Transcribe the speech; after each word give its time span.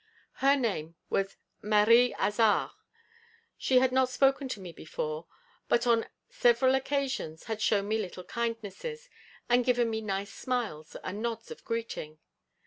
Her 0.37 0.55
name 0.55 0.95
was 1.11 1.37
Marie 1.61 2.15
Hazard. 2.17 2.71
She 3.55 3.77
had 3.77 3.91
not 3.91 4.09
spoken 4.09 4.49
to 4.49 4.59
me 4.59 4.71
before, 4.71 5.27
but 5.69 5.85
on 5.85 6.07
several 6.27 6.73
occasions 6.73 7.43
had 7.43 7.61
shown 7.61 7.87
me 7.87 7.99
little 7.99 8.23
kindnesses, 8.23 9.11
and 9.47 9.63
given 9.63 9.91
me 9.91 10.01
nice 10.01 10.33
smiles 10.33 10.95
and 11.03 11.21
nods 11.21 11.51
of 11.51 11.63
greeting. 11.63 12.17